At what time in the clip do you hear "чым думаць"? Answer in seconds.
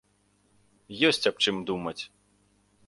1.47-1.99